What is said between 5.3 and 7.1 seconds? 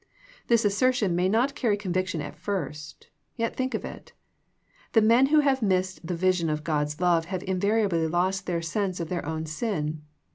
have missed the vision of God's